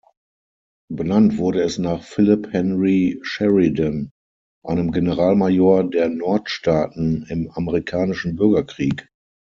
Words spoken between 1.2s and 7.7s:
wurde es nach Philip Henry Sheridan, einem Generalmajor der Nordstaaten im